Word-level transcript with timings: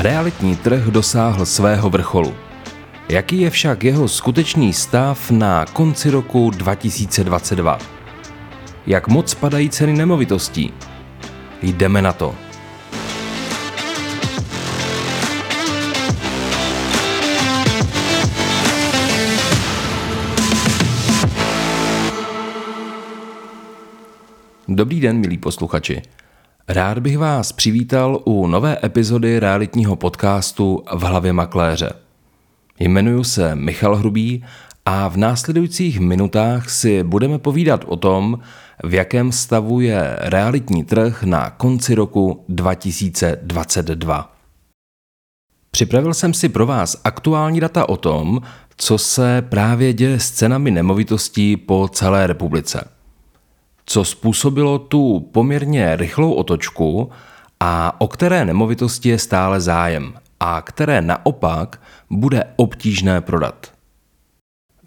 Realitní 0.00 0.56
trh 0.56 0.84
dosáhl 0.84 1.46
svého 1.46 1.90
vrcholu. 1.90 2.34
Jaký 3.08 3.40
je 3.40 3.50
však 3.50 3.84
jeho 3.84 4.08
skutečný 4.08 4.72
stav 4.72 5.30
na 5.30 5.66
konci 5.66 6.10
roku 6.10 6.50
2022? 6.50 7.78
Jak 8.86 9.08
moc 9.08 9.34
padají 9.34 9.70
ceny 9.70 9.92
nemovitostí? 9.92 10.72
Jdeme 11.62 12.02
na 12.02 12.12
to. 12.12 12.34
Dobrý 24.68 25.00
den, 25.00 25.18
milí 25.18 25.38
posluchači. 25.38 26.02
Rád 26.70 26.98
bych 26.98 27.18
vás 27.18 27.52
přivítal 27.52 28.20
u 28.24 28.46
nové 28.46 28.78
epizody 28.84 29.40
realitního 29.40 29.96
podcastu 29.96 30.82
V 30.94 31.02
hlavě 31.02 31.32
makléře. 31.32 31.92
Jmenuji 32.80 33.24
se 33.24 33.54
Michal 33.54 33.96
Hrubý 33.96 34.44
a 34.86 35.08
v 35.08 35.16
následujících 35.16 36.00
minutách 36.00 36.70
si 36.70 37.04
budeme 37.04 37.38
povídat 37.38 37.84
o 37.86 37.96
tom, 37.96 38.38
v 38.84 38.94
jakém 38.94 39.32
stavu 39.32 39.80
je 39.80 40.16
realitní 40.20 40.84
trh 40.84 41.22
na 41.22 41.50
konci 41.50 41.94
roku 41.94 42.44
2022. 42.48 44.32
Připravil 45.70 46.14
jsem 46.14 46.34
si 46.34 46.48
pro 46.48 46.66
vás 46.66 47.00
aktuální 47.04 47.60
data 47.60 47.88
o 47.88 47.96
tom, 47.96 48.40
co 48.76 48.98
se 48.98 49.42
právě 49.48 49.92
děje 49.92 50.20
s 50.20 50.30
cenami 50.30 50.70
nemovitostí 50.70 51.56
po 51.56 51.88
celé 51.92 52.26
republice 52.26 52.97
co 53.88 54.04
způsobilo 54.04 54.78
tu 54.78 55.28
poměrně 55.32 55.96
rychlou 55.96 56.32
otočku 56.32 57.10
a 57.60 58.00
o 58.00 58.08
které 58.08 58.44
nemovitosti 58.44 59.08
je 59.08 59.18
stále 59.18 59.60
zájem 59.60 60.14
a 60.40 60.62
které 60.62 61.02
naopak 61.02 61.80
bude 62.10 62.44
obtížné 62.56 63.20
prodat. 63.20 63.72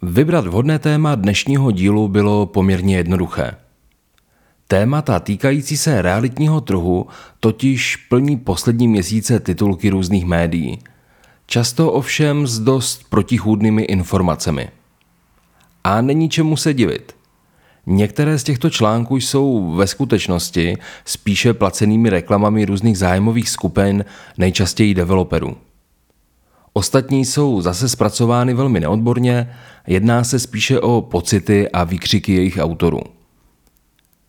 Vybrat 0.02 0.46
vhodné 0.46 0.78
téma 0.78 1.14
dnešního 1.14 1.70
dílu 1.70 2.08
bylo 2.08 2.46
poměrně 2.46 2.96
jednoduché. 2.96 3.52
Témata 4.68 5.20
týkající 5.20 5.76
se 5.76 6.02
realitního 6.02 6.60
trhu 6.60 7.06
totiž 7.40 7.96
plní 7.96 8.36
poslední 8.36 8.88
měsíce 8.88 9.40
titulky 9.40 9.90
různých 9.90 10.24
médií, 10.24 10.78
často 11.46 11.92
ovšem 11.92 12.46
s 12.46 12.58
dost 12.58 13.10
protichůdnými 13.10 13.82
informacemi. 13.82 14.68
A 15.84 16.00
není 16.00 16.28
čemu 16.28 16.56
se 16.56 16.74
divit– 16.74 17.16
Některé 17.86 18.38
z 18.38 18.44
těchto 18.44 18.70
článků 18.70 19.16
jsou 19.16 19.74
ve 19.74 19.86
skutečnosti 19.86 20.76
spíše 21.04 21.54
placenými 21.54 22.10
reklamami 22.10 22.64
různých 22.64 22.98
zájmových 22.98 23.50
skupin, 23.50 24.04
nejčastěji 24.38 24.94
developerů. 24.94 25.56
Ostatní 26.72 27.24
jsou 27.24 27.60
zase 27.60 27.88
zpracovány 27.88 28.54
velmi 28.54 28.80
neodborně, 28.80 29.54
jedná 29.86 30.24
se 30.24 30.38
spíše 30.38 30.80
o 30.80 31.00
pocity 31.00 31.70
a 31.70 31.84
výkřiky 31.84 32.34
jejich 32.34 32.58
autorů. 32.60 33.00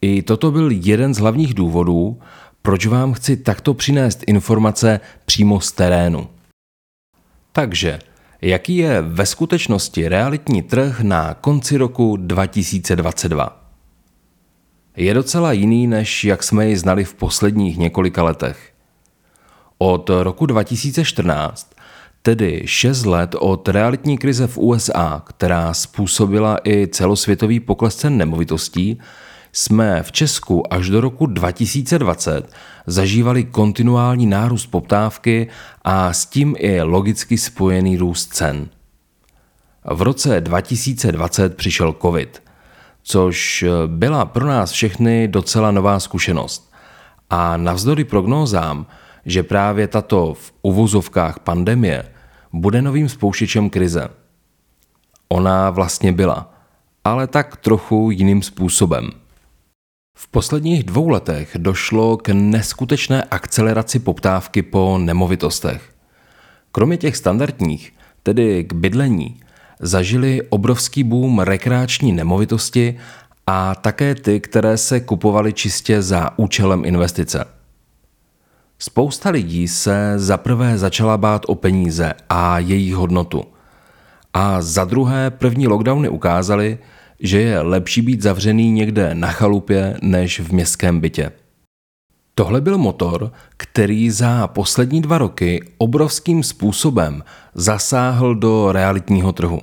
I 0.01 0.21
toto 0.21 0.51
byl 0.51 0.69
jeden 0.71 1.13
z 1.13 1.17
hlavních 1.17 1.53
důvodů, 1.53 2.19
proč 2.61 2.85
vám 2.85 3.13
chci 3.13 3.37
takto 3.37 3.73
přinést 3.73 4.23
informace 4.27 4.99
přímo 5.25 5.59
z 5.59 5.71
terénu. 5.71 6.27
Takže– 7.51 7.99
Jaký 8.45 8.77
je 8.77 9.01
ve 9.01 9.25
skutečnosti 9.25 10.07
realitní 10.07 10.61
trh 10.61 11.01
na 11.01 11.33
konci 11.33 11.77
roku 11.77 12.17
2022? 12.17 13.63
Je 14.97 15.13
docela 15.13 15.51
jiný, 15.51 15.87
než 15.87 16.23
jak 16.23 16.43
jsme 16.43 16.69
ji 16.69 16.77
znali 16.77 17.03
v 17.03 17.13
posledních 17.13 17.77
několika 17.77 18.23
letech. 18.23 18.71
Od 19.77 20.09
roku 20.09 20.45
2014, 20.45 21.73
tedy 22.21 22.61
6 22.65 23.05
let 23.05 23.35
od 23.39 23.67
realitní 23.67 24.17
krize 24.17 24.47
v 24.47 24.57
USA, 24.57 25.23
která 25.27 25.73
způsobila 25.73 26.57
i 26.63 26.87
celosvětový 26.87 27.59
pokles 27.59 27.95
cen 27.95 28.17
nemovitostí, 28.17 28.99
jsme 29.53 30.03
v 30.03 30.11
Česku 30.11 30.73
až 30.73 30.89
do 30.89 31.01
roku 31.01 31.25
2020 31.25 32.53
zažívali 32.87 33.43
kontinuální 33.43 34.25
nárůst 34.25 34.65
poptávky 34.65 35.47
a 35.83 36.13
s 36.13 36.25
tím 36.25 36.55
i 36.57 36.81
logicky 36.81 37.37
spojený 37.37 37.97
růst 37.97 38.33
cen. 38.33 38.69
V 39.85 40.01
roce 40.01 40.41
2020 40.41 41.57
přišel 41.57 41.95
COVID, 42.01 42.43
což 43.03 43.65
byla 43.87 44.25
pro 44.25 44.45
nás 44.47 44.71
všechny 44.71 45.27
docela 45.27 45.71
nová 45.71 45.99
zkušenost. 45.99 46.73
A 47.29 47.57
navzdory 47.57 48.03
prognózám, 48.03 48.85
že 49.25 49.43
právě 49.43 49.87
tato 49.87 50.33
v 50.33 50.53
uvozovkách 50.61 51.39
pandemie 51.39 52.03
bude 52.53 52.81
novým 52.81 53.09
spouštěčem 53.09 53.69
krize. 53.69 54.09
Ona 55.29 55.69
vlastně 55.69 56.11
byla, 56.11 56.53
ale 57.03 57.27
tak 57.27 57.57
trochu 57.57 58.11
jiným 58.11 58.41
způsobem– 58.41 59.09
v 60.15 60.27
posledních 60.27 60.83
dvou 60.83 61.09
letech 61.09 61.55
došlo 61.59 62.17
k 62.17 62.29
neskutečné 62.29 63.23
akceleraci 63.23 63.99
poptávky 63.99 64.61
po 64.61 64.97
nemovitostech. 64.97 65.81
Kromě 66.71 66.97
těch 66.97 67.17
standardních, 67.17 67.93
tedy 68.23 68.63
k 68.63 68.73
bydlení, 68.73 69.39
zažili 69.79 70.41
obrovský 70.49 71.03
boom 71.03 71.39
rekreační 71.39 72.11
nemovitosti 72.11 72.97
a 73.47 73.75
také 73.75 74.15
ty, 74.15 74.39
které 74.39 74.77
se 74.77 74.99
kupovaly 74.99 75.53
čistě 75.53 76.01
za 76.01 76.39
účelem 76.39 76.85
investice. 76.85 77.45
Spousta 78.79 79.29
lidí 79.29 79.67
se 79.67 80.13
za 80.15 80.37
prvé 80.37 80.77
začala 80.77 81.17
bát 81.17 81.41
o 81.47 81.55
peníze 81.55 82.13
a 82.29 82.59
jejich 82.59 82.95
hodnotu. 82.95 83.43
A 84.33 84.61
za 84.61 84.85
druhé 84.85 85.31
první 85.31 85.67
lockdowny 85.67 86.09
ukázaly, 86.09 86.77
že 87.23 87.41
je 87.41 87.61
lepší 87.61 88.01
být 88.01 88.21
zavřený 88.21 88.71
někde 88.71 89.15
na 89.15 89.31
chalupě 89.31 89.97
než 90.01 90.39
v 90.39 90.51
městském 90.51 90.99
bytě. 90.99 91.31
Tohle 92.35 92.61
byl 92.61 92.77
motor, 92.77 93.31
který 93.57 94.11
za 94.11 94.47
poslední 94.47 95.01
dva 95.01 95.17
roky 95.17 95.63
obrovským 95.77 96.43
způsobem 96.43 97.23
zasáhl 97.53 98.35
do 98.35 98.71
realitního 98.71 99.31
trhu. 99.31 99.59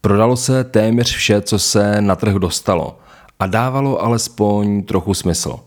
Prodalo 0.00 0.36
se 0.36 0.64
téměř 0.64 1.14
vše, 1.14 1.40
co 1.40 1.58
se 1.58 2.00
na 2.00 2.16
trh 2.16 2.34
dostalo 2.34 2.98
a 3.38 3.46
dávalo 3.46 4.02
alespoň 4.02 4.82
trochu 4.82 5.14
smysl. 5.14 5.60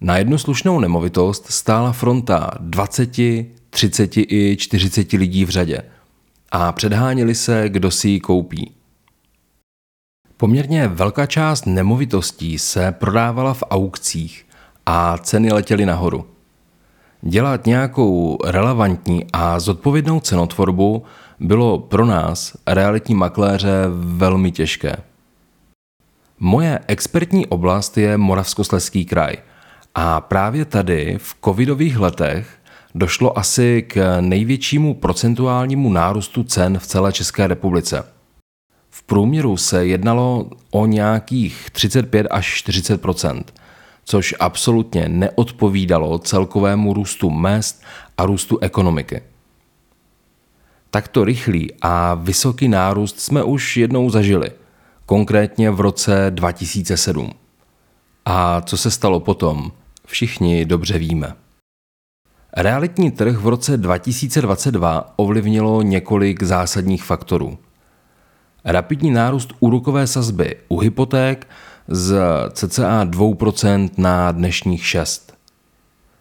Na 0.00 0.18
jednu 0.18 0.38
slušnou 0.38 0.80
nemovitost 0.80 1.46
stála 1.50 1.92
fronta 1.92 2.50
20, 2.60 3.10
30 3.70 4.16
i 4.16 4.56
40 4.58 5.12
lidí 5.12 5.44
v 5.44 5.48
řadě 5.48 5.82
a 6.52 6.72
předháněli 6.72 7.34
se, 7.34 7.68
kdo 7.68 7.90
si 7.90 8.08
ji 8.08 8.20
koupí. 8.20 8.79
Poměrně 10.40 10.88
velká 10.88 11.26
část 11.26 11.66
nemovitostí 11.66 12.58
se 12.58 12.92
prodávala 12.92 13.54
v 13.54 13.62
aukcích 13.70 14.46
a 14.86 15.18
ceny 15.18 15.52
letěly 15.52 15.86
nahoru. 15.86 16.26
Dělat 17.22 17.66
nějakou 17.66 18.38
relevantní 18.44 19.26
a 19.32 19.60
zodpovědnou 19.60 20.20
cenotvorbu 20.20 21.02
bylo 21.40 21.78
pro 21.78 22.06
nás, 22.06 22.56
realitní 22.66 23.14
makléře, 23.14 23.84
velmi 23.92 24.52
těžké. 24.52 24.96
Moje 26.38 26.80
expertní 26.86 27.46
oblast 27.46 27.98
je 27.98 28.16
Moravskosleský 28.16 29.04
kraj 29.04 29.36
a 29.94 30.20
právě 30.20 30.64
tady 30.64 31.18
v 31.18 31.36
covidových 31.44 31.98
letech 31.98 32.48
došlo 32.94 33.38
asi 33.38 33.82
k 33.82 34.20
největšímu 34.20 34.94
procentuálnímu 34.94 35.92
nárůstu 35.92 36.42
cen 36.42 36.78
v 36.78 36.86
celé 36.86 37.12
České 37.12 37.46
republice– 37.46 38.04
v 39.00 39.02
průměru 39.02 39.56
se 39.56 39.86
jednalo 39.86 40.50
o 40.70 40.86
nějakých 40.86 41.70
35 41.70 42.26
až 42.30 42.64
40% 42.66 43.42
což 44.10 44.34
absolutně 44.40 45.08
neodpovídalo 45.08 46.18
celkovému 46.18 46.94
růstu 46.94 47.30
mest 47.30 47.82
a 48.18 48.26
růstu 48.26 48.58
ekonomiky. 48.58 49.22
Takto 50.90 51.24
rychlý 51.24 51.72
a 51.82 52.14
vysoký 52.14 52.68
nárůst 52.68 53.20
jsme 53.20 53.42
už 53.42 53.76
jednou 53.76 54.10
zažili, 54.10 54.50
konkrétně 55.06 55.70
v 55.70 55.80
roce 55.80 56.26
2007. 56.30 57.30
A 58.24 58.60
co 58.60 58.76
se 58.76 58.90
stalo 58.90 59.20
potom, 59.20 59.72
všichni 60.06 60.64
dobře 60.64 60.98
víme. 60.98 61.34
Realitní 62.56 63.10
trh 63.10 63.36
v 63.36 63.48
roce 63.48 63.76
2022 63.76 65.12
ovlivnilo 65.16 65.82
několik 65.82 66.42
zásadních 66.42 67.04
faktorů– 67.04 67.58
Rapidní 68.64 69.10
nárůst 69.10 69.52
úrokové 69.60 70.06
sazby 70.06 70.56
u 70.68 70.78
hypoték 70.78 71.48
z 71.88 72.20
cca 72.52 73.04
2% 73.04 73.90
na 73.96 74.32
dnešních 74.32 74.82
6%. 74.82 75.30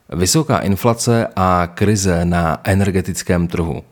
Vysoká 0.09 0.59
inflace 0.59 1.27
a 1.36 1.68
krize 1.74 2.25
na 2.25 2.62
energetickém 2.63 3.47
trhu, 3.47 3.83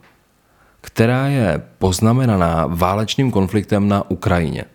která 0.81 1.27
je 1.27 1.61
poznamenaná 1.77 2.65
válečným 2.67 3.31
konfliktem 3.31 3.88
na 3.88 4.11
Ukrajině. 4.11 4.65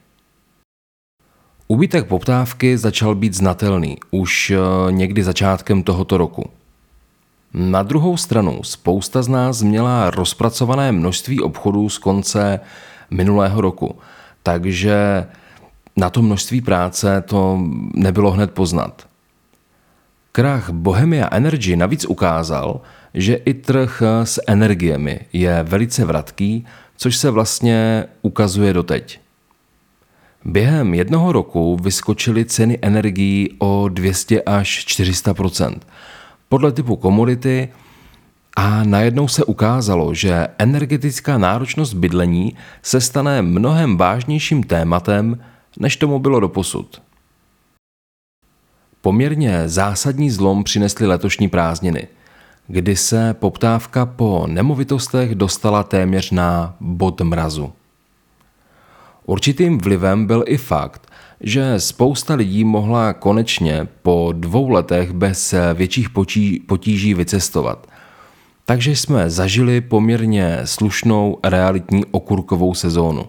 Úbytek 1.69 2.07
poptávky 2.07 2.79
začal 2.79 3.15
být 3.15 3.35
znatelný 3.35 3.97
už 4.11 4.51
eh, 4.51 4.93
někdy 4.93 5.23
začátkem 5.25 5.83
tohoto 5.83 6.17
roku. 6.19 6.51
Na 7.55 7.83
druhou 7.83 8.17
stranu 8.17 8.63
spousta 8.63 9.23
z 9.23 9.29
nás 9.29 9.63
měla 9.63 10.11
rozpracované 10.11 10.93
množství 10.93 11.41
obchodů 11.41 11.89
z 11.89 11.99
konce 11.99 12.61
minulého 13.13 13.61
roku, 13.61 13.99
takže 14.43 15.27
na 15.97 16.11
to 16.11 16.23
množství 16.23 16.61
práce 16.61 17.23
to 17.27 17.59
nebylo 17.95 18.31
hned 18.31 18.51
poznat. 18.51 19.07
Krach 20.33 20.71
Bohemia 20.71 21.29
Energy 21.33 21.77
navíc 21.77 22.05
ukázal, 22.05 22.81
že 23.15 23.35
i 23.35 23.55
trh 23.55 24.03
s 24.25 24.41
energiemi 24.47 25.21
je 25.33 25.63
velice 25.63 26.05
vratký, 26.05 26.67
což 26.97 27.17
se 27.17 27.31
vlastně 27.31 28.05
ukazuje 28.23 28.73
doteď. 28.73 29.21
Během 30.45 30.95
jednoho 30.95 31.33
roku 31.33 31.77
vyskočily 31.83 32.45
ceny 32.45 32.79
energií 32.83 33.57
o 33.59 33.89
200 33.89 34.43
až 34.43 34.87
400% 34.87 35.81
podle 36.49 36.73
typu 36.73 36.97
komodity 36.97 37.69
a 38.57 38.85
najednou 38.85 39.29
se 39.29 39.45
ukázalo, 39.45 40.15
že 40.15 40.49
energetická 40.59 41.39
náročnost 41.39 41.95
bydlení 41.95 42.57
se 42.83 43.01
stane 43.01 43.43
mnohem 43.43 43.97
vážnějším 43.97 44.63
tématem, 44.63 45.41
než 45.79 45.97
tomu 45.97 46.19
bylo 46.19 46.41
doposud. 46.41 47.03
Poměrně 49.01 49.69
zásadní 49.69 50.31
zlom 50.31 50.65
přinesly 50.65 51.07
letošní 51.07 51.49
prázdniny, 51.49 52.09
kdy 52.67 52.97
se 52.97 53.35
poptávka 53.35 54.07
po 54.07 54.47
nemovitostech 54.47 55.35
dostala 55.35 55.83
téměř 55.83 56.31
na 56.31 56.77
bod 56.81 57.21
mrazu. 57.21 57.73
Určitým 59.25 59.79
vlivem 59.79 60.27
byl 60.27 60.45
i 60.47 60.57
fakt, 60.57 61.11
že 61.41 61.81
spousta 61.81 62.35
lidí 62.35 62.65
mohla 62.65 63.13
konečně 63.13 63.89
po 64.03 64.33
dvou 64.37 64.69
letech 64.69 65.13
bez 65.13 65.55
větších 65.75 66.09
potíží 66.67 67.15
vycestovat. 67.15 67.87
Takže 68.73 68.97
jsme 68.97 69.31
zažili 69.31 69.81
poměrně 69.81 70.61
slušnou 70.65 71.39
realitní 71.45 72.05
okurkovou 72.05 72.75
sezónu. 72.75 73.27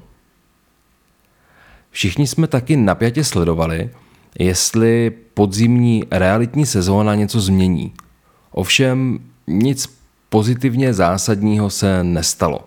Všichni 1.92 2.28
jsme 2.28 2.48
taky 2.48 2.78
napjatě 2.78 3.24
sledovali, 3.24 3.90
jestli 4.40 5.12
podzimní 5.34 6.04
realitní 6.12 6.66
sezóna 6.66 7.16
něco 7.16 7.42
změní. 7.42 7.94
Ovšem 8.52 9.20
nic 9.48 10.00
pozitivně 10.30 10.94
zásadního 10.94 11.70
se 11.70 12.04
nestalo. 12.04 12.60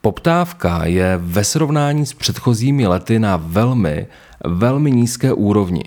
Poptávka 0.00 0.84
je 0.84 1.18
ve 1.22 1.44
srovnání 1.44 2.06
s 2.06 2.12
předchozími 2.14 2.86
lety 2.86 3.18
na 3.18 3.36
velmi, 3.36 4.06
velmi 4.44 4.90
nízké 4.90 5.32
úrovni. 5.32 5.84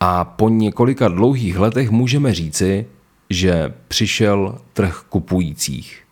A 0.00 0.24
po 0.24 0.48
několika 0.48 1.08
dlouhých 1.08 1.58
letech 1.58 1.90
můžeme 1.90 2.34
říci, 2.34 2.86
že 3.32 3.72
přišel 3.88 4.58
trh 4.72 5.04
kupujících. 5.08 6.02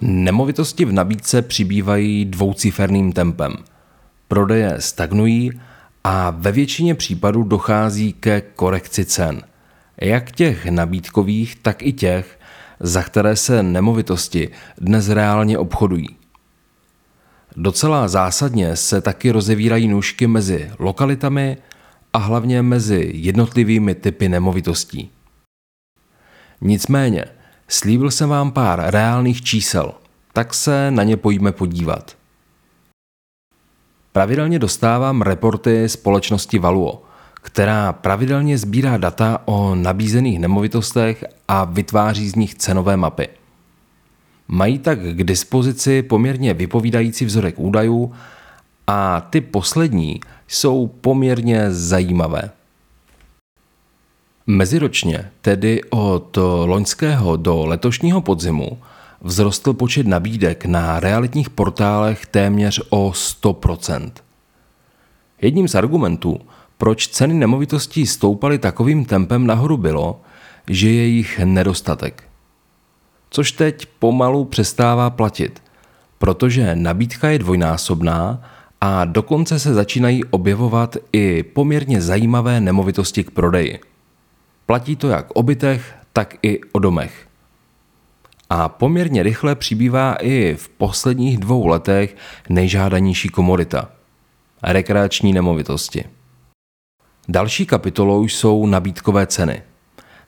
Nemovitosti 0.00 0.84
v 0.84 0.92
nabídce 0.92 1.42
přibývají 1.42 2.24
dvouciferným 2.24 3.12
tempem. 3.12 3.56
Prodeje 4.28 4.74
stagnují 4.78 5.50
a 6.04 6.30
ve 6.30 6.52
většině 6.52 6.94
případů 6.94 7.42
dochází 7.42 8.12
ke 8.12 8.40
korekci 8.40 9.04
cen. 9.04 9.42
Jak 10.00 10.32
těch 10.32 10.66
nabídkových, 10.66 11.56
tak 11.56 11.82
i 11.82 11.92
těch, 11.92 12.38
za 12.80 13.02
které 13.02 13.36
se 13.36 13.62
nemovitosti 13.62 14.48
dnes 14.78 15.08
reálně 15.08 15.58
obchodují. 15.58 16.08
Docela 17.56 18.08
zásadně 18.08 18.76
se 18.76 19.00
taky 19.00 19.30
rozevírají 19.30 19.88
nůžky 19.88 20.26
mezi 20.26 20.70
lokalitami 20.78 21.56
a 22.12 22.18
hlavně 22.18 22.62
mezi 22.62 23.10
jednotlivými 23.14 23.94
typy 23.94 24.28
nemovitostí. 24.28 25.10
Nicméně, 26.60 27.24
slíbil 27.68 28.10
jsem 28.10 28.28
vám 28.28 28.52
pár 28.52 28.82
reálných 28.90 29.42
čísel, 29.42 29.94
tak 30.32 30.54
se 30.54 30.90
na 30.90 31.02
ně 31.02 31.16
pojďme 31.16 31.52
podívat. 31.52 32.16
Pravidelně 34.12 34.58
dostávám 34.58 35.22
reporty 35.22 35.88
společnosti 35.88 36.58
Valuo– 36.58 37.02
která 37.42 37.92
pravidelně 37.92 38.58
sbírá 38.58 38.96
data 38.96 39.42
o 39.44 39.74
nabízených 39.74 40.38
nemovitostech 40.38 41.24
a 41.48 41.64
vytváří 41.64 42.28
z 42.28 42.34
nich 42.34 42.54
cenové 42.54 42.96
mapy. 42.96 43.28
Mají 44.48 44.78
tak 44.78 44.98
k 44.98 45.24
dispozici 45.24 46.02
poměrně 46.02 46.54
vypovídající 46.54 47.24
vzorek 47.24 47.58
údajů 47.58 48.12
a 48.92 49.20
ty 49.30 49.40
poslední 49.40 50.20
jsou 50.48 50.86
poměrně 50.86 51.66
zajímavé. 51.70 52.50
Meziročně, 54.46 55.30
tedy 55.40 55.80
od 55.90 56.38
loňského 56.64 57.36
do 57.36 57.66
letošního 57.66 58.20
podzimu, 58.20 58.78
vzrostl 59.24 59.72
počet 59.72 60.06
nabídek 60.06 60.64
na 60.64 61.00
realitních 61.00 61.50
portálech 61.50 62.26
téměř 62.26 62.82
o 62.90 63.10
100%. 63.10 64.10
Jedním 65.40 65.68
z 65.68 65.74
argumentů, 65.74 66.40
proč 66.78 67.08
ceny 67.08 67.34
nemovitostí 67.34 68.06
stoupaly 68.06 68.58
takovým 68.58 69.04
tempem 69.04 69.46
nahoru 69.46 69.76
bylo, 69.76 70.20
že 70.66 70.90
je 70.90 71.06
jich 71.06 71.38
nedostatek. 71.38 72.24
Což 73.30 73.52
teď 73.52 73.86
pomalu 73.98 74.44
přestává 74.44 75.10
platit, 75.10 75.62
protože 76.18 76.76
nabídka 76.76 77.28
je 77.28 77.38
dvojnásobná 77.38 78.42
a 78.84 79.04
dokonce 79.04 79.58
se 79.58 79.74
začínají 79.74 80.24
objevovat 80.24 80.96
i 81.12 81.42
poměrně 81.42 82.00
zajímavé 82.00 82.60
nemovitosti 82.60 83.24
k 83.24 83.30
prodeji. 83.30 83.80
Platí 84.66 84.96
to 84.96 85.08
jak 85.08 85.26
o 85.34 85.42
bytech, 85.42 85.94
tak 86.12 86.36
i 86.42 86.60
o 86.72 86.78
domech. 86.78 87.26
A 88.50 88.68
poměrně 88.68 89.22
rychle 89.22 89.54
přibývá 89.54 90.14
i 90.20 90.54
v 90.54 90.68
posledních 90.68 91.38
dvou 91.38 91.66
letech 91.66 92.16
nejžádanější 92.48 93.28
komodita– 93.28 93.90
rekreační 94.62 95.32
nemovitosti. 95.32 96.04
Další 97.28 97.66
kapitolou 97.66 98.24
jsou 98.24 98.66
nabídkové 98.66 99.26
ceny. 99.26 99.62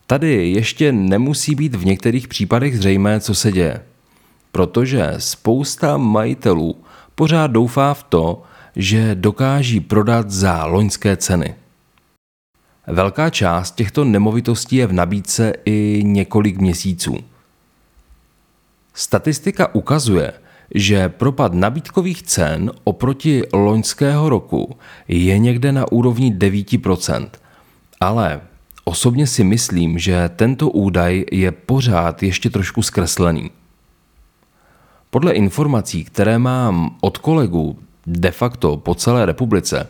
Tady 0.06 0.51
ještě 0.51 0.93
nemusí 0.93 1.55
být 1.55 1.75
v 1.75 1.87
některých 1.87 2.29
případech 2.29 2.79
zřejmé, 2.79 3.21
co 3.21 3.35
se 3.35 3.53
děje, 3.53 3.83
protože 4.53 5.15
spousta 5.19 5.97
majitelů 5.97 6.85
pořád 7.14 7.46
doufá 7.46 7.94
v 7.94 8.02
to, 8.02 8.43
že 8.76 9.14
dokáží 9.14 9.81
prodat 9.81 10.31
za 10.31 10.64
loňské 10.64 11.16
ceny. 11.16 11.55
Velká 12.87 13.31
část 13.31 13.75
těchto 13.75 14.05
nemovitostí 14.05 14.77
je 14.77 14.86
v 14.86 14.93
nabídce 14.93 15.53
i 15.65 16.03
několik 16.05 16.58
měsíců. 16.58 17.17
Statistika 18.94 19.74
ukazuje, 19.74 20.32
že 20.74 21.08
propad 21.08 21.55
nabídkových 21.55 22.22
cen 22.22 22.72
oproti 22.84 23.43
loňského 23.53 24.29
roku 24.29 24.77
je 25.08 25.39
někde 25.39 25.72
na 25.72 25.93
úrovni 25.93 26.34
9%. 26.34 27.29
Ale 28.00 28.41
osobně 28.84 29.27
si 29.27 29.44
myslím, 29.44 29.98
že 29.98 30.31
tento 30.36 30.70
údaj 30.70 31.24
je 31.32 31.53
pořád 31.53 32.22
ještě 32.22 32.50
trošku 32.50 32.82
zkreslený. 32.82 33.50
Podle 35.15 35.33
informací, 35.33 36.05
které 36.05 36.39
mám 36.39 36.97
od 37.01 37.19
kolegů 37.19 37.79
de 38.06 38.31
facto 38.31 38.77
po 38.77 38.94
celé 38.94 39.27
republice, 39.27 39.89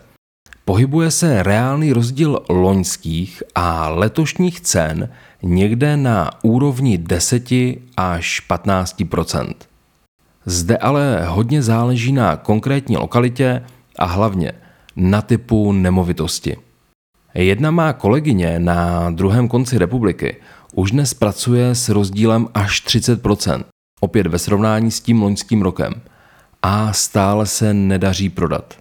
pohybuje 0.64 1.11
se 1.11 1.43
reálný 1.43 1.93
rozdíl 1.93 2.43
loňských 2.49 3.43
a 3.54 3.88
letošních 3.88 4.61
cen 4.61 5.09
někde 5.43 5.97
na 5.97 6.31
úrovni 6.43 6.99
10 6.99 7.49
až 7.97 8.43
15% 8.50 9.54
zde 10.47 10.76
ale 10.76 11.25
hodně 11.26 11.62
záleží 11.62 12.12
na 12.12 12.37
konkrétní 12.37 12.97
lokalitě 12.97 13.62
a 13.99 14.04
hlavně 14.04 14.52
na 14.97 15.23
typu 15.23 15.73
nemovitosti. 15.73 16.57
Jedna 17.35 17.71
má 17.71 17.93
kolegyně 17.93 18.59
na 18.59 19.11
druhém 19.11 19.49
konci 19.49 19.78
republiky 19.78 20.37
už 20.75 20.90
dnes 20.90 21.14
pracuje 21.14 21.75
s 21.75 21.88
rozdílem 21.88 22.49
až 22.54 22.87
30%, 22.87 23.64
opět 24.04 24.26
ve 24.26 24.38
srovnání 24.38 24.90
s 24.90 25.00
tím 25.00 25.23
loňským 25.23 25.62
rokem, 25.62 25.92
a 26.62 26.92
stále 26.92 27.46
se 27.46 27.75
nedaří 27.75 28.28
prodat. 28.28 28.75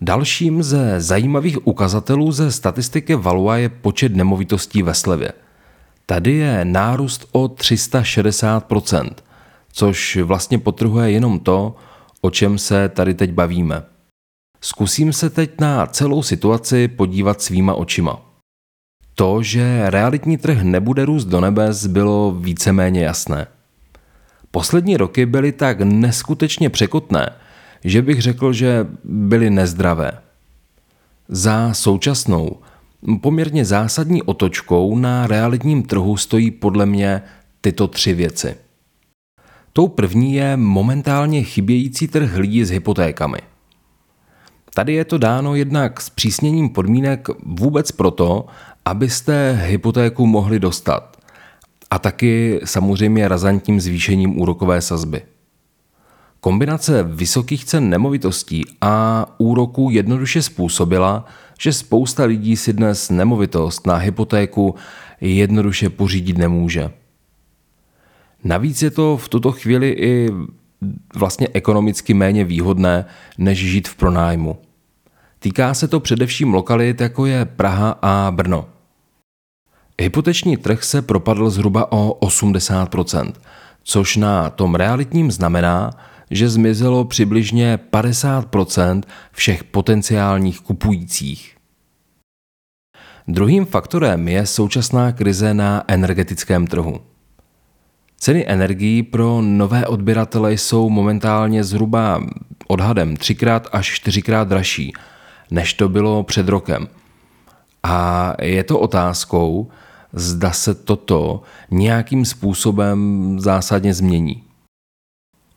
Dalším 0.00 0.62
ze 0.62 1.00
zajímavých 1.00 1.66
ukazatelů 1.66 2.32
ze 2.32 2.52
statistiky 2.52 3.14
Valua 3.14 3.56
je 3.56 3.68
počet 3.68 4.16
nemovitostí 4.16 4.82
ve 4.82 4.94
slevě. 4.94 5.32
Tady 6.06 6.32
je 6.32 6.64
nárůst 6.64 7.28
o 7.32 7.44
360%, 7.46 9.10
což 9.72 10.16
vlastně 10.16 10.58
potrhuje 10.58 11.10
jenom 11.10 11.38
to, 11.38 11.76
o 12.20 12.30
čem 12.30 12.58
se 12.58 12.88
tady 12.88 13.14
teď 13.14 13.32
bavíme. 13.32 13.82
Zkusím 14.60 15.12
se 15.12 15.30
teď 15.30 15.60
na 15.60 15.86
celou 15.86 16.22
situaci 16.22 16.88
podívat 16.88 17.42
svýma 17.42 17.74
očima. 17.74 18.20
To, 19.14 19.42
že 19.42 19.90
realitní 19.90 20.38
trh 20.38 20.62
nebude 20.62 21.04
růst 21.04 21.24
do 21.24 21.40
nebes, 21.40 21.86
bylo 21.86 22.32
víceméně 22.32 23.04
jasné. 23.04 23.46
Poslední 24.50 24.96
roky 24.96 25.26
byly 25.26 25.52
tak 25.52 25.80
neskutečně 25.80 26.70
překotné, 26.70 27.30
že 27.84 28.02
bych 28.02 28.22
řekl, 28.22 28.52
že 28.52 28.86
byly 29.04 29.50
nezdravé. 29.50 30.12
Za 31.28 31.74
současnou, 31.74 32.56
poměrně 33.20 33.64
zásadní 33.64 34.22
otočkou 34.22 34.98
na 34.98 35.26
realitním 35.26 35.82
trhu 35.82 36.16
stojí 36.16 36.50
podle 36.50 36.86
mě 36.86 37.22
tyto 37.60 37.88
tři 37.88 38.14
věci. 38.14 38.56
Tou 39.72 39.88
první 39.88 40.34
je 40.34 40.56
momentálně 40.56 41.42
chybějící 41.42 42.08
trh 42.08 42.36
lidí 42.36 42.64
s 42.64 42.70
hypotékami. 42.70 43.38
Tady 44.74 44.94
je 44.94 45.04
to 45.04 45.18
dáno 45.18 45.54
jednak 45.54 46.00
s 46.00 46.10
přísněním 46.10 46.68
podmínek 46.68 47.28
vůbec 47.42 47.92
proto, 47.92 48.46
abyste 48.84 49.60
hypotéku 49.62 50.26
mohli 50.26 50.60
dostat. 50.60 51.17
A 51.90 51.98
taky 51.98 52.60
samozřejmě 52.64 53.28
razantním 53.28 53.80
zvýšením 53.80 54.40
úrokové 54.40 54.80
sazby. 54.80 55.22
Kombinace 56.40 57.02
vysokých 57.02 57.64
cen 57.64 57.88
nemovitostí 57.88 58.64
a 58.80 59.26
úroků 59.38 59.90
jednoduše 59.90 60.42
způsobila, 60.42 61.24
že 61.60 61.72
spousta 61.72 62.24
lidí 62.24 62.56
si 62.56 62.72
dnes 62.72 63.10
nemovitost 63.10 63.86
na 63.86 63.96
hypotéku 63.96 64.74
jednoduše 65.20 65.90
pořídit 65.90 66.38
nemůže. 66.38 66.90
Navíc 68.44 68.82
je 68.82 68.90
to 68.90 69.16
v 69.16 69.28
tuto 69.28 69.52
chvíli 69.52 69.90
i 69.90 70.30
vlastně 71.16 71.48
ekonomicky 71.52 72.14
méně 72.14 72.44
výhodné, 72.44 73.04
než 73.38 73.58
žít 73.58 73.88
v 73.88 73.94
pronájmu. 73.94 74.58
Týká 75.38 75.74
se 75.74 75.88
to 75.88 76.00
především 76.00 76.54
lokalit, 76.54 77.00
jako 77.00 77.26
je 77.26 77.44
Praha 77.44 77.98
a 78.02 78.30
Brno. 78.30 78.68
Hypoteční 80.00 80.56
trh 80.56 80.84
se 80.84 81.02
propadl 81.02 81.50
zhruba 81.50 81.92
o 81.92 82.26
80%, 82.26 83.32
což 83.82 84.16
na 84.16 84.50
tom 84.50 84.74
realitním 84.74 85.30
znamená, 85.30 85.90
že 86.30 86.48
zmizelo 86.48 87.04
přibližně 87.04 87.78
50% 87.92 89.02
všech 89.32 89.64
potenciálních 89.64 90.60
kupujících. 90.60 91.56
Druhým 93.28 93.66
faktorem 93.66 94.28
je 94.28 94.46
současná 94.46 95.12
krize 95.12 95.54
na 95.54 95.84
energetickém 95.88 96.66
trhu. 96.66 97.00
Ceny 98.16 98.44
energií 98.48 99.02
pro 99.02 99.42
nové 99.42 99.86
odběratele 99.86 100.52
jsou 100.52 100.90
momentálně 100.90 101.64
zhruba 101.64 102.22
odhadem 102.66 103.16
třikrát 103.16 103.68
až 103.72 103.86
čtyřikrát 103.94 104.48
dražší, 104.48 104.92
než 105.50 105.74
to 105.74 105.88
bylo 105.88 106.22
před 106.22 106.48
rokem. 106.48 106.88
A 107.82 108.34
je 108.42 108.64
to 108.64 108.78
otázkou, 108.78 109.70
zda 110.12 110.52
se 110.52 110.74
toto 110.74 111.42
nějakým 111.70 112.24
způsobem 112.24 113.40
zásadně 113.40 113.94
změní. 113.94 114.42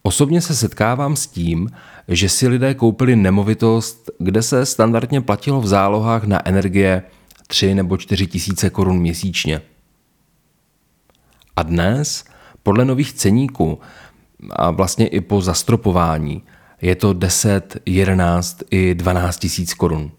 Osobně 0.04 0.42
se 0.42 0.56
setkávám 0.56 1.16
s 1.16 1.28
tím, 1.28 1.70
že 2.08 2.30
si 2.30 2.48
lidé 2.48 2.74
koupili 2.74 3.16
nemovitost, 3.16 4.10
kde 4.20 4.42
se 4.42 4.66
standardně 4.66 5.22
platilo 5.22 5.62
v 5.62 5.68
zálohách 5.68 6.24
na 6.24 6.48
energie 6.48 7.04
3 7.48 7.76
nebo 7.76 7.98
4 7.98 8.28
tisíce 8.28 8.70
korun 8.70 9.00
měsíčně. 9.00 9.62
A 11.56 11.64
dnes, 11.64 12.26
podle 12.64 12.86
nových 12.86 13.14
ceníků 13.14 13.80
a 14.50 14.72
vlastně 14.72 15.08
i 15.08 15.22
po 15.22 15.42
zastropování, 15.42 16.44
je 16.82 16.96
to 16.96 17.14
10, 17.14 17.78
11 17.86 18.64
i 18.72 18.96
12 18.96 19.38
tisíc 19.38 19.74
korun. 19.74 20.12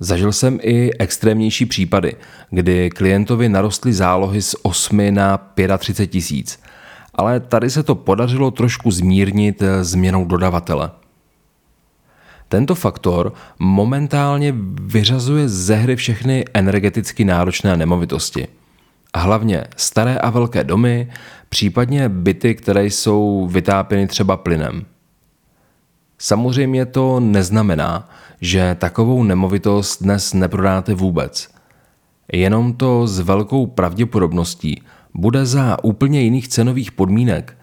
Zažil 0.00 0.32
jsem 0.32 0.58
i 0.62 0.90
extrémnější 0.98 1.66
případy, 1.66 2.16
kdy 2.50 2.90
klientovi 2.90 3.48
narostly 3.48 3.92
zálohy 3.92 4.42
z 4.42 4.54
8 4.62 5.14
na 5.14 5.40
35 5.78 6.06
tisíc, 6.06 6.60
ale 7.14 7.40
tady 7.40 7.70
se 7.70 7.82
to 7.82 7.94
podařilo 7.94 8.50
trošku 8.50 8.90
zmírnit 8.90 9.62
změnou 9.82 10.24
dodavatele. 10.24 10.90
Tento 12.48 12.74
faktor 12.74 13.32
momentálně 13.58 14.54
vyřazuje 14.80 15.48
ze 15.48 15.74
hry 15.74 15.96
všechny 15.96 16.44
energeticky 16.54 17.24
náročné 17.24 17.76
nemovitosti. 17.76 18.48
Hlavně 19.14 19.64
staré 19.76 20.18
a 20.18 20.30
velké 20.30 20.64
domy, 20.64 21.10
případně 21.48 22.08
byty, 22.08 22.54
které 22.54 22.86
jsou 22.86 23.48
vytápěny 23.52 24.06
třeba 24.06 24.36
plynem. 24.36 24.86
Samozřejmě 26.18 26.86
to 26.86 27.20
neznamená, 27.20 28.08
že 28.40 28.76
takovou 28.78 29.22
nemovitost 29.22 30.02
dnes 30.02 30.34
neprodáte 30.34 30.94
vůbec. 30.94 31.48
Jenom 32.32 32.72
to 32.72 33.06
s 33.06 33.20
velkou 33.20 33.66
pravděpodobností 33.66 34.82
bude 35.14 35.46
za 35.46 35.84
úplně 35.84 36.20
jiných 36.20 36.48
cenových 36.48 36.92
podmínek 36.92 37.56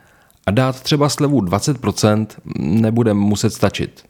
a 0.45 0.51
dát 0.51 0.81
třeba 0.81 1.10
slevu 1.10 1.41
20% 1.41 2.27
nebude 2.60 3.13
muset 3.13 3.53
stačit. 3.53 4.03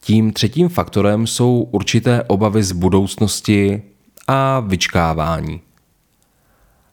Tím 0.00 0.32
třetím 0.32 0.68
faktorem 0.68 1.26
jsou 1.26 1.68
určité 1.70 2.22
obavy 2.22 2.62
z 2.62 2.72
budoucnosti 2.72 3.82
a 4.28 4.60
vyčkávání. 4.60 5.60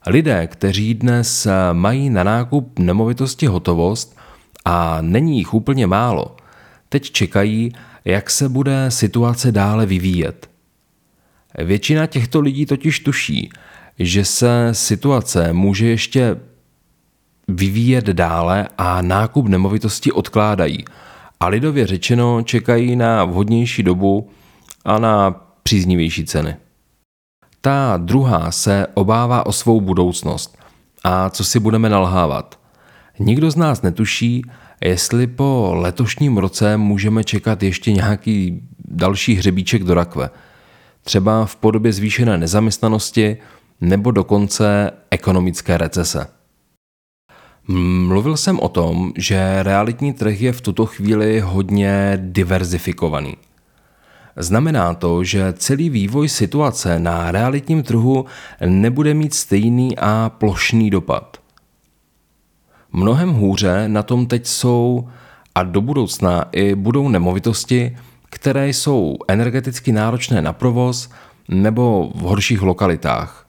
Lidé, 0.08 0.48
kteří 0.48 0.94
dnes 0.94 1.48
mají 1.74 2.10
na 2.10 2.24
nákup 2.24 2.80
nemovitosti 2.80 3.46
hotovost 3.46 4.18
a 4.66 4.98
není 5.02 5.38
jich 5.38 5.54
úplně 5.54 5.88
málo, 5.88 6.36
teď 6.90 7.12
čekají, 7.12 7.72
jak 8.06 8.30
se 8.30 8.50
bude 8.50 8.86
situace 8.92 9.52
dále 9.52 9.86
vyvíjet. 9.86 10.50
Většina 11.58 12.06
těchto 12.06 12.40
lidí 12.40 12.66
totiž 12.66 13.00
tuší, 13.00 13.50
že 14.00 14.26
se 14.26 14.70
situace 14.72 15.54
může 15.54 15.88
ještě 15.88 16.38
vyvíjet 17.48 18.06
dále 18.06 18.68
a 18.78 19.02
nákup 19.02 19.48
nemovitosti 19.48 20.12
odkládají. 20.12 20.86
A 21.40 21.48
lidově 21.48 21.88
řečeno 21.88 22.42
čekají 22.42 22.96
na 22.96 23.26
vhodnější 23.26 23.84
dobu 23.84 24.30
a 24.86 25.00
na 25.00 25.32
příznivější 25.64 26.26
ceny. 26.26 26.56
Ta 27.62 27.98
druhá 27.98 28.52
se 28.52 28.88
obává 28.94 29.46
o 29.46 29.52
svou 29.52 29.82
budoucnost. 29.82 30.58
A 31.04 31.30
co 31.30 31.44
si 31.44 31.60
budeme 31.60 31.90
nalhávat? 31.90 32.60
Nikdo 33.20 33.52
z 33.52 33.56
nás 33.56 33.82
netuší, 33.82 34.42
jestli 34.82 35.28
po 35.28 35.72
letošním 35.76 36.38
roce 36.38 36.78
můžeme 36.78 37.24
čekat 37.24 37.64
ještě 37.64 37.92
nějaký 37.92 38.62
další 38.86 39.34
hřebíček 39.36 39.84
do 39.84 39.94
rakve. 39.94 40.30
Třeba 41.04 41.46
v 41.46 41.56
podobě 41.56 41.94
zvýšené 41.94 42.38
nezaměstnanosti 42.38 43.38
nebo 43.82 44.12
dokonce 44.12 44.92
ekonomické 45.12 45.78
recese. 45.78 46.28
Mluvil 48.08 48.38
jsem 48.38 48.60
o 48.60 48.70
tom, 48.70 49.14
že 49.18 49.64
realitní 49.64 50.14
trh 50.14 50.42
je 50.42 50.54
v 50.54 50.62
tuto 50.62 50.86
chvíli 50.86 51.40
hodně 51.40 52.20
diverzifikovaný. 52.22 53.36
Znamená 54.38 54.94
to, 54.94 55.24
že 55.24 55.54
celý 55.54 55.90
vývoj 55.90 56.30
situace 56.30 57.00
na 57.00 57.32
realitním 57.32 57.84
trhu 57.84 58.26
nebude 58.66 59.14
mít 59.14 59.34
stejný 59.34 59.98
a 59.98 60.32
plošný 60.38 60.90
dopad. 60.90 61.43
Mnohem 62.94 63.34
hůře 63.34 63.88
na 63.88 64.04
tom 64.04 64.26
teď 64.26 64.48
jsou 64.48 65.10
a 65.56 65.64
do 65.64 65.82
budoucna 65.82 66.46
i 66.52 66.76
budou 66.76 67.10
nemovitosti, 67.10 67.98
které 68.30 68.70
jsou 68.70 69.18
energeticky 69.28 69.92
náročné 69.92 70.42
na 70.42 70.54
provoz 70.54 71.10
nebo 71.48 72.12
v 72.16 72.20
horších 72.20 72.62
lokalitách. 72.62 73.48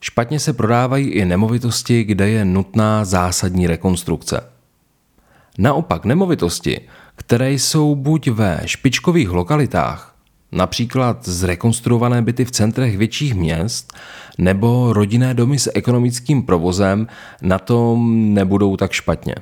Špatně 0.00 0.40
se 0.40 0.52
prodávají 0.52 1.08
i 1.08 1.24
nemovitosti, 1.24 2.04
kde 2.04 2.28
je 2.28 2.44
nutná 2.44 3.04
zásadní 3.04 3.66
rekonstrukce. 3.66 4.40
Naopak 5.58 6.04
nemovitosti, 6.04 6.80
které 7.16 7.52
jsou 7.52 7.94
buď 7.94 8.28
ve 8.28 8.60
špičkových 8.64 9.30
lokalitách, 9.30 10.15
například 10.52 11.28
zrekonstruované 11.28 12.22
byty 12.22 12.44
v 12.44 12.50
centrech 12.50 12.98
větších 12.98 13.34
měst, 13.34 13.92
nebo 14.38 14.92
rodinné 14.92 15.34
domy 15.34 15.58
s 15.58 15.70
ekonomickým 15.74 16.42
provozem 16.42 17.06
na 17.42 17.58
tom 17.58 18.16
nebudou 18.34 18.76
tak 18.76 18.92
špatně. 18.92 19.34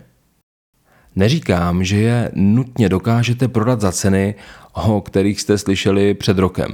Neříkám, 1.17 1.85
že 1.85 1.97
je 1.97 2.31
nutně 2.35 2.89
dokážete 2.89 3.49
prodat 3.49 3.81
za 3.81 3.93
ceny, 3.93 4.35
o 4.73 5.01
kterých 5.01 5.41
jste 5.41 5.59
slyšeli 5.59 6.15
před 6.15 6.39
rokem. 6.39 6.71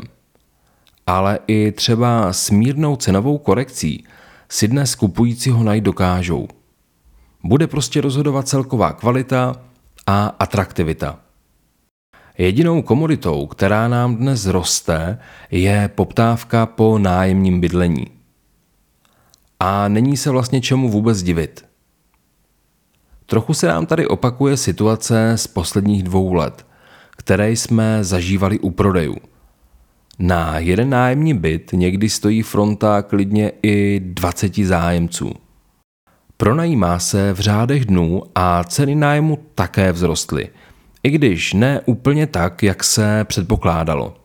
Ale 1.07 1.39
i 1.47 1.73
třeba 1.73 2.33
s 2.33 2.51
mírnou 2.51 2.97
cenovou 2.97 3.39
korekcí 3.39 4.05
si 4.49 4.69
dnes 4.69 4.95
kupujícího 4.95 5.65
najít 5.65 5.85
dokážou. 5.85 6.49
Bude 7.45 7.67
prostě 7.67 8.01
rozhodovat 8.01 8.49
celková 8.49 8.93
kvalita 8.93 9.57
a 10.07 10.27
atraktivita. 10.27 11.19
Jedinou 12.41 12.83
komoditou, 12.83 13.47
která 13.47 13.89
nám 13.89 14.17
dnes 14.17 14.47
roste, 14.47 15.19
je 15.51 15.91
poptávka 15.95 16.67
po 16.67 16.99
nájemním 16.99 17.61
bydlení. 17.61 18.07
A 19.61 19.89
není 19.89 20.17
se 20.17 20.31
vlastně 20.31 20.61
čemu 20.61 20.89
vůbec 20.89 21.23
divit. 21.23 21.65
Trochu 23.27 23.55
se 23.55 23.69
nám 23.69 23.87
tady 23.87 24.07
opakuje 24.07 24.57
situace 24.57 25.33
z 25.37 25.47
posledních 25.47 26.03
dvou 26.03 26.33
let, 26.33 26.67
které 27.11 27.51
jsme 27.51 28.05
zažívali 28.05 28.59
u 28.59 28.71
prodejů. 28.71 29.17
Na 30.19 30.59
jeden 30.59 30.91
nájemní 30.91 31.35
byt 31.35 31.71
někdy 31.73 32.09
stojí 32.09 32.43
fronta 32.43 33.03
klidně 33.03 33.53
i 33.63 34.01
20 34.05 34.57
zájemců. 34.57 35.33
Pronajímá 36.37 36.99
se 36.99 37.33
v 37.33 37.41
řádech 37.41 37.85
dnů 37.85 38.23
a 38.35 38.65
ceny 38.65 38.95
nájmu 38.95 39.39
také 39.55 39.93
vzrostly– 39.93 40.49
I 41.03 41.11
když 41.11 41.53
ne 41.53 41.81
úplně 41.87 42.27
tak, 42.27 42.63
jak 42.63 42.85
se 42.85 43.25
předpokládalo. 43.25 44.17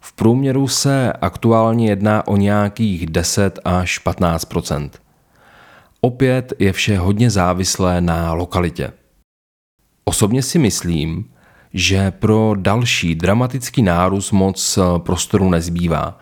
V 0.00 0.12
průměru 0.12 0.68
se 0.68 1.12
aktuálně 1.12 1.88
jedná 1.88 2.28
o 2.28 2.36
nějakých 2.36 3.06
10 3.06 3.58
až 3.64 4.06
15% 4.06 4.90
Opět 6.00 6.52
je 6.58 6.72
vše 6.72 6.98
hodně 6.98 7.30
závislé 7.30 8.00
na 8.00 8.32
lokalitě. 8.32 8.92
Osobně 10.04 10.42
si 10.42 10.58
myslím, 10.58 11.24
že 11.74 12.10
pro 12.10 12.54
další 12.58 13.14
dramatický 13.14 13.82
nárůst 13.82 14.32
moc 14.32 14.78
prostoru 14.98 15.50
nezbývá. 15.50 16.18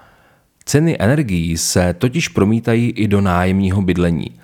Ceny 0.65 0.97
energií 0.99 1.57
se 1.57 1.95
totiž 1.95 2.29
promítají 2.29 2.91
i 2.91 3.09
do 3.09 3.21
nájemního 3.21 3.83
bydlení 3.83 4.41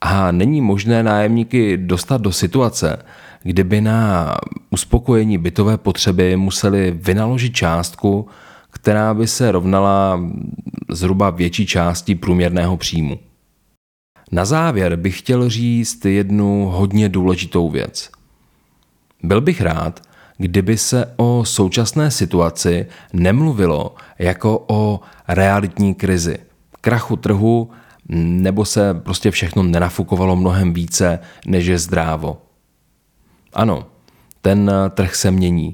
a 0.00 0.32
není 0.32 0.60
možné 0.60 1.02
nájemníky 1.02 1.76
dostat 1.76 2.20
do 2.20 2.32
situace, 2.32 3.02
kdyby 3.42 3.80
na 3.80 4.34
uspokojení 4.70 5.38
bytové 5.38 5.78
potřeby 5.78 6.36
museli 6.36 6.90
vynaložit 6.90 7.54
částku, 7.54 8.28
která 8.70 9.14
by 9.14 9.26
se 9.26 9.52
rovnala 9.52 10.20
zhruba 10.90 11.30
větší 11.30 11.66
části 11.66 12.14
průměrného 12.14 12.76
příjmu. 12.76 13.18
Na 14.32 14.44
závěr 14.44 14.96
bych 14.96 15.18
chtěl 15.18 15.48
říct 15.48 16.04
jednu 16.04 16.68
hodně 16.68 17.08
důležitou 17.08 17.70
věc. 17.70 18.10
Byl 19.22 19.40
bych 19.40 19.60
rád, 19.60 20.00
kdyby 20.38 20.78
se 20.78 21.14
o 21.16 21.44
současné 21.44 22.10
situaci 22.10 22.86
nemluvilo 23.12 23.94
jako 24.18 24.64
o 24.68 25.00
realitní 25.28 25.94
krizi, 25.94 26.38
krachu 26.80 27.16
trhu, 27.16 27.70
nebo 28.12 28.64
se 28.64 28.94
prostě 28.94 29.30
všechno 29.30 29.62
nenafukovalo 29.62 30.36
mnohem 30.36 30.72
více, 30.72 31.18
než 31.46 31.66
je 31.66 31.78
zdrávo. 31.78 32.42
Ano, 33.52 33.86
ten 34.42 34.72
trh 34.90 35.14
se 35.14 35.30
mění, 35.30 35.72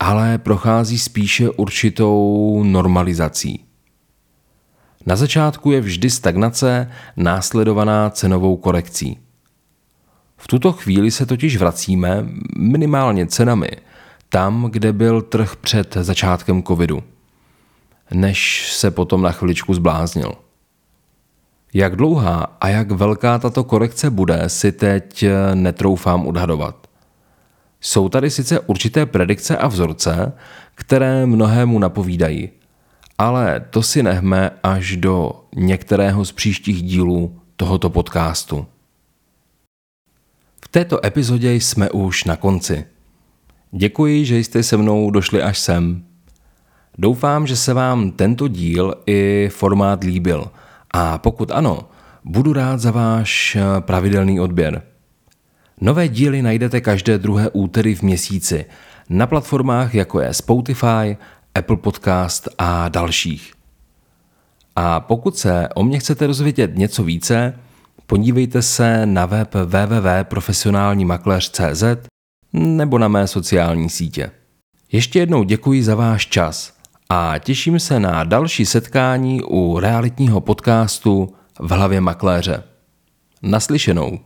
ale 0.00 0.38
prochází 0.38 0.98
spíše 0.98 1.50
určitou 1.50 2.62
normalizací. 2.64 3.64
Na 5.06 5.16
začátku 5.16 5.70
je 5.70 5.80
vždy 5.80 6.10
stagnace 6.10 6.90
následovaná 7.16 8.10
cenovou 8.10 8.56
korekcí. 8.56 9.18
V 10.36 10.46
tuto 10.46 10.72
chvíli 10.72 11.10
se 11.10 11.26
totiž 11.26 11.56
vracíme 11.56 12.26
minimálně 12.56 13.26
cenami 13.26 13.68
tam, 14.28 14.64
kde 14.70 14.92
byl 14.92 15.22
trh 15.22 15.56
před 15.56 15.96
začátkem 16.00 16.62
covidu, 16.62 17.02
než 18.10 18.70
se 18.72 18.90
potom 18.90 19.22
na 19.22 19.32
chviličku 19.32 19.74
zbláznil. 19.74 20.32
Jak 21.74 21.96
dlouhá 21.96 22.56
a 22.60 22.68
jak 22.68 22.90
velká 22.90 23.38
tato 23.38 23.64
korekce 23.64 24.10
bude, 24.10 24.42
si 24.46 24.72
teď 24.72 25.24
netroufám 25.54 26.26
odhadovat. 26.26 26.86
Jsou 27.80 28.08
tady 28.08 28.30
sice 28.30 28.60
určité 28.60 29.06
predikce 29.06 29.56
a 29.56 29.68
vzorce, 29.68 30.32
které 30.74 31.26
mnohému 31.26 31.78
napovídají, 31.78 32.50
ale 33.18 33.64
to 33.70 33.82
si 33.82 34.02
nechme 34.02 34.50
až 34.62 34.96
do 34.96 35.44
některého 35.56 36.24
z 36.24 36.32
příštích 36.32 36.82
dílů 36.82 37.40
tohoto 37.56 37.90
podcastu. 37.90 38.66
V 40.64 40.68
této 40.68 41.06
epizodě 41.06 41.54
jsme 41.54 41.90
už 41.90 42.24
na 42.24 42.36
konci. 42.36 42.84
Děkuji, 43.72 44.24
že 44.24 44.38
jste 44.38 44.62
se 44.62 44.76
mnou 44.76 45.10
došli 45.10 45.42
až 45.42 45.58
sem. 45.58 46.04
Doufám, 46.98 47.46
že 47.46 47.56
se 47.56 47.74
vám 47.74 48.10
tento 48.10 48.48
díl 48.48 48.94
i 49.06 49.48
formát 49.52 50.04
líbil 50.04 50.50
a 50.90 51.18
pokud 51.18 51.50
ano, 51.50 51.88
budu 52.24 52.52
rád 52.52 52.80
za 52.80 52.90
váš 52.90 53.56
pravidelný 53.80 54.40
odběr. 54.40 54.82
Nové 55.80 56.08
díly 56.08 56.42
najdete 56.42 56.80
každé 56.80 57.18
druhé 57.18 57.50
úterý 57.50 57.94
v 57.94 58.02
měsíci 58.02 58.64
na 59.08 59.26
platformách 59.26 59.94
jako 59.94 60.20
je 60.20 60.34
Spotify, 60.34 61.16
Apple 61.54 61.76
Podcast 61.76 62.48
a 62.58 62.88
dalších. 62.88 63.52
A 64.76 65.00
pokud 65.00 65.36
se 65.36 65.68
o 65.74 65.82
mě 65.82 65.98
chcete 65.98 66.26
dozvědět 66.26 66.76
něco 66.76 67.04
více, 67.04 67.54
podívejte 68.06 68.62
se 68.62 69.06
na 69.06 69.26
web 69.26 69.54
www.profesionálnímakléř.cz 69.54 71.84
nebo 72.52 72.98
na 72.98 73.08
mé 73.08 73.26
sociální 73.26 73.90
sítě. 73.90 74.30
Ještě 74.92 75.18
jednou 75.18 75.42
děkuji 75.42 75.82
za 75.82 75.94
váš 75.94 76.26
čas 76.26 76.79
a 77.12 77.38
těším 77.38 77.80
se 77.80 78.00
na 78.00 78.24
další 78.24 78.66
setkání 78.66 79.42
u 79.42 79.78
realitního 79.78 80.40
podcastu 80.40 81.34
v 81.58 81.70
hlavě 81.70 82.00
makléře. 82.00 82.62
Naslyšenou. 83.42 84.18